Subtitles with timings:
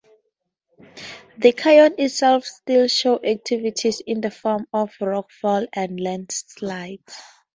[1.37, 7.21] The canyon itself still shows activity in the form of rockfalls and landslides.